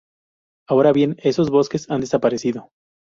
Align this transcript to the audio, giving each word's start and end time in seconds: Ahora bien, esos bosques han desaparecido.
Ahora 0.67 0.93
bien, 0.93 1.15
esos 1.19 1.51
bosques 1.51 1.87
han 1.91 2.01
desaparecido. 2.01 2.71